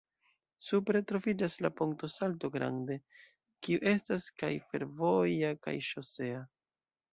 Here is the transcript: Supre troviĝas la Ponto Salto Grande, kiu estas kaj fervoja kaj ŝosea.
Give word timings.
Supre 0.69 1.01
troviĝas 1.11 1.57
la 1.65 1.69
Ponto 1.81 2.09
Salto 2.13 2.51
Grande, 2.57 2.97
kiu 3.67 3.83
estas 3.93 4.27
kaj 4.43 4.53
fervoja 4.73 5.55
kaj 5.69 5.79
ŝosea. 5.93 6.45